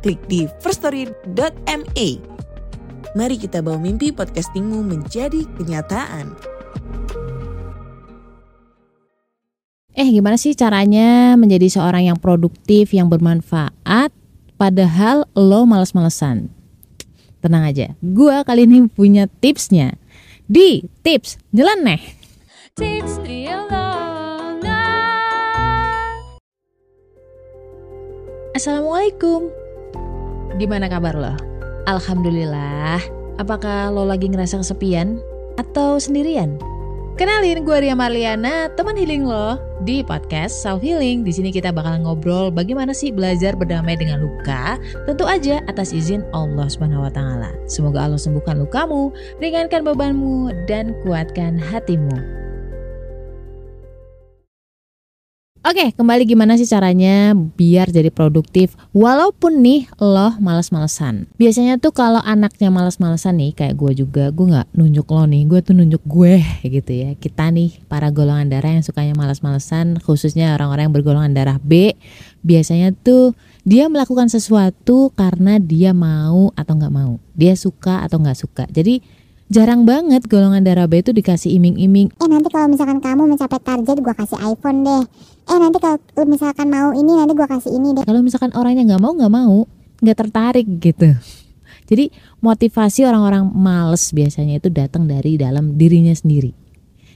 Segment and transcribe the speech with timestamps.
[0.00, 2.08] klik di firststory.me.
[3.14, 6.34] Mari kita bawa mimpi podcastingmu menjadi kenyataan.
[9.90, 14.14] Eh gimana sih caranya menjadi seorang yang produktif, yang bermanfaat,
[14.56, 16.48] padahal lo males-malesan?
[17.44, 19.98] Tenang aja, gue kali ini punya tipsnya.
[20.50, 22.00] Di tips nyeleneh.
[22.74, 23.20] Tips
[28.50, 29.59] Assalamualaikum.
[30.60, 31.32] Gimana kabar lo?
[31.88, 33.00] Alhamdulillah.
[33.40, 35.16] Apakah lo lagi ngerasa kesepian
[35.56, 36.60] atau sendirian?
[37.16, 39.56] Kenalin gue Ria Marliana, teman healing lo
[39.88, 41.24] di podcast Self Healing.
[41.24, 44.76] Di sini kita bakal ngobrol bagaimana sih belajar berdamai dengan luka,
[45.08, 47.56] tentu aja atas izin Allah Subhanahu wa taala.
[47.64, 52.39] Semoga Allah sembuhkan lukamu, ringankan bebanmu dan kuatkan hatimu.
[55.60, 61.28] Oke, kembali gimana sih caranya biar jadi produktif walaupun nih lo males-malesan.
[61.36, 65.60] Biasanya tuh kalau anaknya males-malesan nih kayak gue juga, gue nggak nunjuk lo nih, gue
[65.60, 67.12] tuh nunjuk gue gitu ya.
[67.12, 71.92] Kita nih para golongan darah yang sukanya males-malesan, khususnya orang-orang yang bergolongan darah B,
[72.40, 78.38] biasanya tuh dia melakukan sesuatu karena dia mau atau nggak mau, dia suka atau nggak
[78.40, 78.64] suka.
[78.72, 79.04] Jadi
[79.50, 82.14] jarang banget golongan darah B itu dikasih iming-iming.
[82.22, 85.02] Eh nanti kalau misalkan kamu mencapai target gue kasih iPhone deh.
[85.50, 85.98] Eh nanti kalau
[86.30, 88.04] misalkan mau ini nanti gue kasih ini deh.
[88.06, 89.66] Kalau misalkan orangnya nggak mau nggak mau,
[90.00, 91.10] nggak tertarik gitu.
[91.90, 96.54] Jadi motivasi orang-orang males biasanya itu datang dari dalam dirinya sendiri.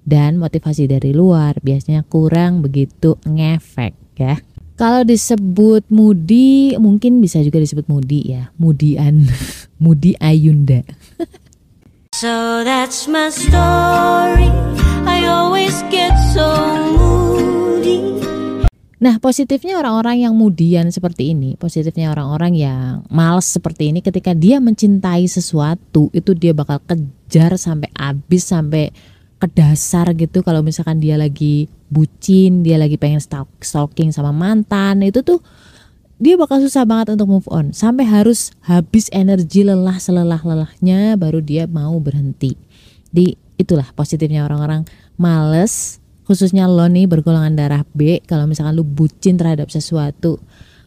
[0.00, 4.38] Dan motivasi dari luar biasanya kurang begitu ngefek ya.
[4.80, 9.28] Kalau disebut mudi mungkin bisa juga disebut mudi ya, mudian,
[9.82, 10.80] mudi ayunda.
[12.20, 14.52] So that's my story.
[15.08, 16.44] I always get so
[16.92, 18.04] moody.
[19.00, 24.60] Nah, positifnya orang-orang yang mudian seperti ini, positifnya orang-orang yang males seperti ini ketika dia
[24.60, 28.92] mencintai sesuatu, itu dia bakal kejar sampai habis sampai
[29.40, 33.24] ke dasar gitu kalau misalkan dia lagi bucin, dia lagi pengen
[33.64, 35.40] stalking sama mantan, itu tuh
[36.20, 37.72] dia bakal susah banget untuk move on.
[37.72, 42.54] Sampai harus habis energi lelah selelah lelahnya baru dia mau berhenti.
[43.08, 44.84] Di itulah positifnya orang-orang.
[45.16, 45.98] Males
[46.28, 50.38] khususnya lo nih bergolongan darah B kalau misalkan lu bucin terhadap sesuatu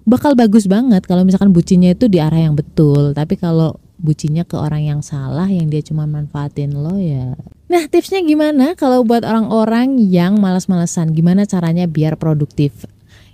[0.03, 3.15] bakal bagus banget kalau misalkan bucinnya itu di arah yang betul.
[3.15, 7.33] Tapi kalau bucinnya ke orang yang salah yang dia cuma manfaatin lo ya.
[7.71, 12.83] Nah tipsnya gimana kalau buat orang-orang yang malas-malesan gimana caranya biar produktif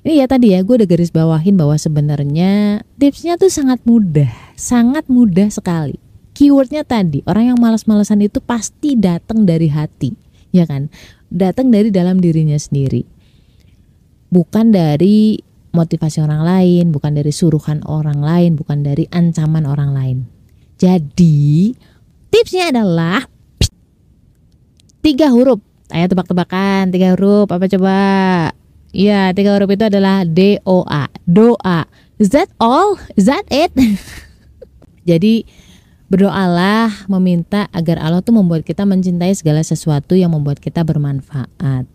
[0.09, 4.25] ini ya tadi ya gue udah garis bawahin bahwa sebenarnya tipsnya tuh sangat mudah,
[4.57, 6.01] sangat mudah sekali.
[6.33, 10.17] Keywordnya tadi orang yang malas-malasan itu pasti datang dari hati,
[10.49, 10.89] ya kan?
[11.29, 13.05] Datang dari dalam dirinya sendiri,
[14.33, 15.37] bukan dari
[15.77, 20.17] motivasi orang lain, bukan dari suruhan orang lain, bukan dari ancaman orang lain.
[20.81, 21.69] Jadi
[22.33, 23.29] tipsnya adalah
[25.05, 25.61] tiga huruf.
[25.93, 27.97] Ayo tebak-tebakan tiga huruf apa coba?
[28.89, 31.05] Iya, tiga huruf itu adalah D O A.
[31.29, 31.85] Doa.
[32.17, 32.97] Is that all?
[33.13, 33.69] Is that it?
[35.09, 35.45] Jadi
[36.09, 41.85] berdoalah meminta agar Allah tuh membuat kita mencintai segala sesuatu yang membuat kita bermanfaat.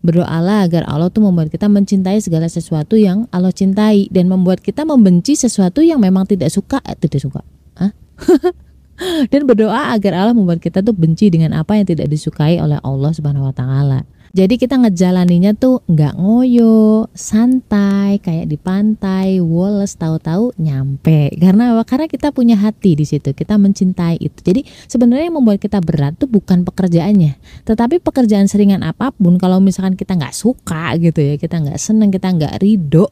[0.00, 4.88] Berdoalah agar Allah tuh membuat kita mencintai segala sesuatu yang Allah cintai dan membuat kita
[4.88, 7.44] membenci sesuatu yang memang tidak suka, eh, tidak suka.
[7.76, 7.92] Hah?
[9.32, 13.12] dan berdoa agar Allah membuat kita tuh benci dengan apa yang tidak disukai oleh Allah
[13.12, 14.08] Subhanahu wa taala.
[14.30, 21.34] Jadi kita ngejalaninya tuh nggak ngoyo, santai, kayak di pantai, woles tahu-tahu nyampe.
[21.34, 21.82] Karena apa?
[21.82, 24.38] Karena kita punya hati di situ, kita mencintai itu.
[24.38, 29.58] Jadi sebenarnya yang membuat kita berat tuh bukan pekerjaannya, tetapi pekerjaan seringan apa pun kalau
[29.58, 33.10] misalkan kita nggak suka gitu ya, kita nggak seneng, kita nggak ridho,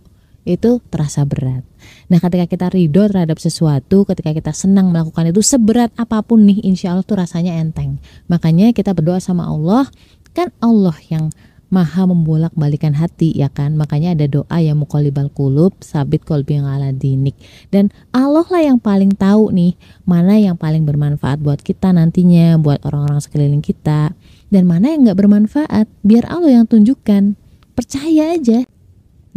[0.49, 1.61] itu terasa berat.
[2.09, 6.65] Nah ketika kita ridho terhadap sesuatu, ketika kita senang melakukan itu seberat apa pun nih
[6.65, 8.01] insya Allah tuh rasanya enteng.
[8.33, 9.93] Makanya kita berdoa sama Allah,
[10.37, 11.31] kan Allah yang
[11.69, 13.77] maha membolak balikan hati ya kan?
[13.77, 17.37] Makanya ada doa yang mukolibal kulub sabit kolbi yang ala dinik.
[17.69, 19.77] Dan Allah lah yang paling tahu nih
[20.09, 24.17] mana yang paling bermanfaat buat kita nantinya buat orang-orang sekeliling kita.
[24.49, 27.37] Dan mana yang nggak bermanfaat biar Allah yang tunjukkan.
[27.77, 28.65] Percaya aja.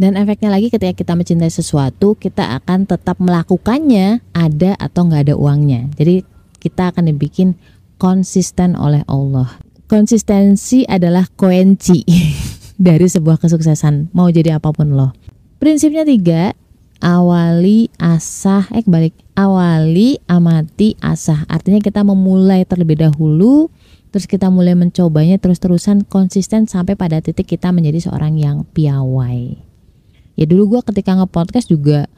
[0.00, 5.34] Dan efeknya lagi ketika kita mencintai sesuatu, kita akan tetap melakukannya ada atau nggak ada
[5.38, 5.94] uangnya.
[5.94, 6.26] Jadi
[6.58, 7.54] kita akan dibikin
[8.02, 9.61] konsisten oleh Allah.
[9.92, 12.00] Konsistensi adalah koenci
[12.88, 15.12] dari sebuah kesuksesan, mau jadi apa pun loh.
[15.60, 16.56] Prinsipnya tiga,
[17.04, 21.44] awali asah, eh balik, awali amati asah.
[21.44, 23.68] Artinya kita memulai terlebih dahulu,
[24.08, 29.72] terus kita mulai mencobanya terus-terusan konsisten sampai pada titik kita menjadi seorang yang piawai
[30.36, 32.08] ya dulu gue ketika nge-podcast juga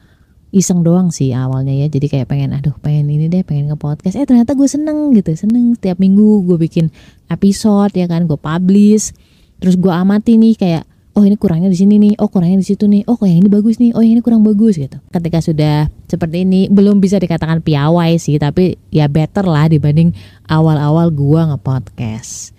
[0.55, 1.91] iseng doang sih awalnya ya.
[1.91, 5.75] Jadi kayak pengen aduh pengen ini deh pengen nge-podcast eh ternyata gue seneng gitu seneng
[5.75, 6.87] setiap minggu gue bikin
[7.27, 9.11] episode ya kan gue publish.
[9.59, 10.83] Terus gue amati nih kayak
[11.15, 13.79] oh ini kurangnya di sini nih oh kurangnya di situ nih oh yang ini bagus
[13.83, 14.95] nih oh ini kurang bagus gitu.
[15.11, 20.15] Ketika sudah seperti ini belum bisa dikatakan piawai sih tapi ya better lah dibanding
[20.47, 22.55] awal-awal gue nge-podcast.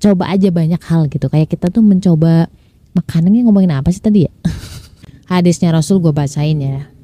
[0.00, 1.28] Coba aja banyak hal gitu.
[1.28, 2.48] Kayak kita tuh mencoba
[2.96, 4.32] makanannya ngomongin apa sih tadi ya?
[5.32, 6.95] Hadisnya Rasul gue bacain ya.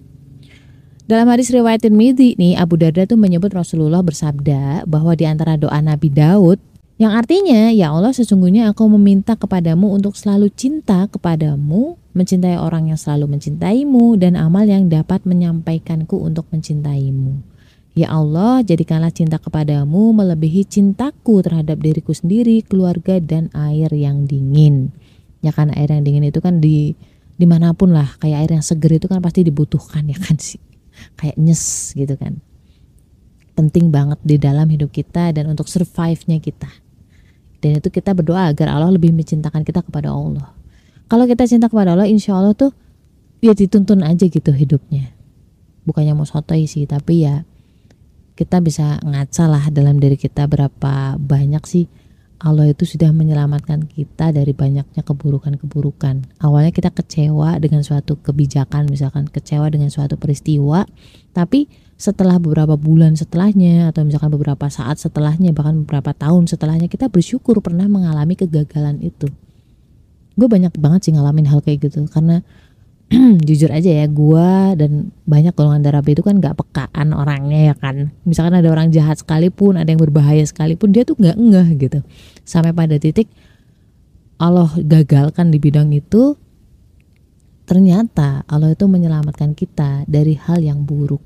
[1.03, 5.83] Dalam hadis riwayat Tirmidzi nih Abu Darda tuh menyebut Rasulullah bersabda bahwa di antara doa
[5.83, 6.63] Nabi Daud
[6.95, 13.01] yang artinya ya Allah sesungguhnya aku meminta kepadamu untuk selalu cinta kepadamu, mencintai orang yang
[13.01, 17.43] selalu mencintaimu dan amal yang dapat menyampaikanku untuk mencintaimu.
[17.99, 24.95] Ya Allah, jadikanlah cinta kepadamu melebihi cintaku terhadap diriku sendiri, keluarga dan air yang dingin.
[25.43, 26.95] Ya kan air yang dingin itu kan di
[27.35, 30.63] di mana pun lah kayak air yang seger itu kan pasti dibutuhkan ya kan sih
[31.19, 32.39] kayak nyes gitu kan.
[33.53, 36.71] Penting banget di dalam hidup kita dan untuk survive-nya kita.
[37.63, 40.51] Dan itu kita berdoa agar Allah lebih mencintakan kita kepada Allah.
[41.07, 42.73] Kalau kita cinta kepada Allah insya Allah tuh
[43.45, 45.13] ya dituntun aja gitu hidupnya.
[45.87, 47.47] Bukannya mau sotoy sih tapi ya
[48.35, 51.87] kita bisa ngaca lah dalam diri kita berapa banyak sih
[52.43, 56.43] Allah itu sudah menyelamatkan kita dari banyaknya keburukan-keburukan.
[56.43, 60.83] Awalnya kita kecewa dengan suatu kebijakan, misalkan kecewa dengan suatu peristiwa,
[61.31, 67.07] tapi setelah beberapa bulan setelahnya atau misalkan beberapa saat setelahnya bahkan beberapa tahun setelahnya kita
[67.07, 69.31] bersyukur pernah mengalami kegagalan itu.
[70.35, 72.43] Gue banyak banget sih ngalamin hal kayak gitu karena
[73.49, 74.51] jujur aja ya gue
[74.81, 78.11] dan banyak golongan darah B itu kan nggak pekaan orangnya ya kan.
[78.25, 81.99] Misalkan ada orang jahat sekalipun ada yang berbahaya sekalipun dia tuh nggak ngeh gitu.
[82.49, 83.29] Sampai pada titik
[84.41, 86.35] Allah gagalkan di bidang itu
[87.69, 91.23] ternyata Allah itu menyelamatkan kita dari hal yang buruk.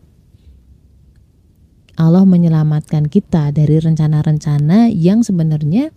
[1.97, 5.97] Allah menyelamatkan kita dari rencana-rencana yang sebenarnya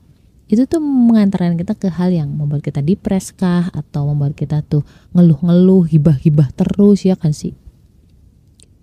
[0.50, 3.70] itu tuh mengantarkan kita ke hal yang membuat kita depres kah?
[3.70, 4.82] Atau membuat kita tuh
[5.14, 7.54] ngeluh-ngeluh hibah-hibah terus ya kan sih?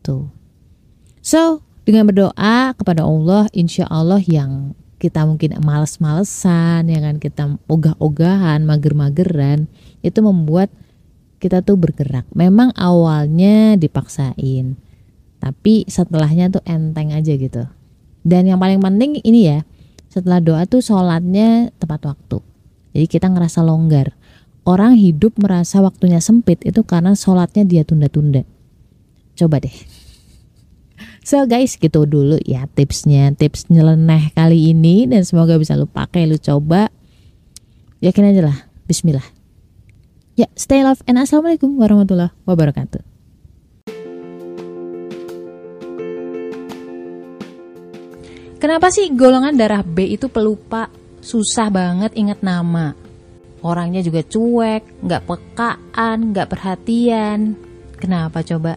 [0.06, 0.30] Tuh
[1.26, 8.62] so dengan berdoa kepada Allah insya Allah yang kita mungkin males-malesan ya kan kita ogah-ogahan
[8.62, 9.66] mager-mageran
[10.06, 10.70] itu membuat
[11.42, 12.24] kita tuh bergerak.
[12.30, 14.78] Memang awalnya dipaksain
[15.42, 17.66] tapi setelahnya tuh enteng aja gitu.
[18.22, 19.58] Dan yang paling penting ini ya
[20.16, 22.40] setelah doa tuh sholatnya tepat waktu.
[22.96, 24.16] Jadi kita ngerasa longgar.
[24.64, 28.48] Orang hidup merasa waktunya sempit itu karena sholatnya dia tunda-tunda.
[29.36, 29.76] Coba deh.
[31.20, 36.22] So guys gitu dulu ya tipsnya Tips nyeleneh kali ini Dan semoga bisa lu pakai
[36.22, 36.86] lu coba
[37.98, 39.26] Yakin aja lah Bismillah
[40.38, 43.15] Ya stay love and assalamualaikum warahmatullahi wabarakatuh
[48.66, 50.90] Kenapa sih golongan darah B itu pelupa,
[51.22, 52.98] susah banget ingat nama?
[53.62, 57.54] Orangnya juga cuek, nggak pekaan, nggak perhatian.
[57.94, 58.74] Kenapa coba?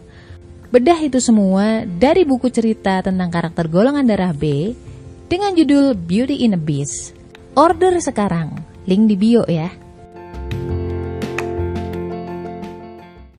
[0.70, 4.78] Bedah itu semua dari buku cerita tentang karakter golongan darah B
[5.26, 7.10] dengan judul Beauty in a Beast.
[7.58, 9.74] Order sekarang, link di bio ya.